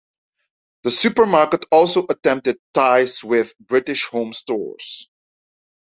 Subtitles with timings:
[0.81, 5.07] The supermarket also attempted ties with British Home Stores.